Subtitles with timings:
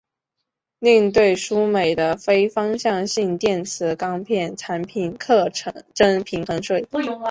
[0.79, 5.51] 另对输美的非方向性电磁钢片产品课
[5.93, 6.87] 征平衡税。